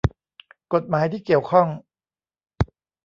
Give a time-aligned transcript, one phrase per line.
[0.73, 1.67] กฎหมายที่เกี่ยวข้อง